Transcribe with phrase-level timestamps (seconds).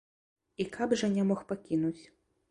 [0.63, 2.03] І каб жа не мог пакінуць.